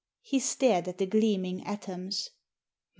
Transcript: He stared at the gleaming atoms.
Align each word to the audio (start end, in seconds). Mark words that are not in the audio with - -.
He 0.23 0.39
stared 0.39 0.87
at 0.87 0.97
the 0.97 1.05
gleaming 1.05 1.63
atoms. 1.63 2.31